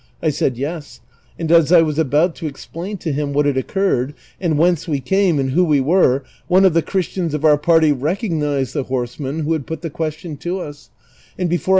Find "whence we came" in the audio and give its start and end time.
4.57-5.37